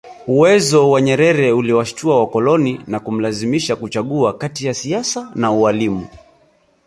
[0.27, 6.07] Uwezo wa Nyerere uliwashitua wakoloni na kumlazimisha kuchagua kati ya siasa na ualimu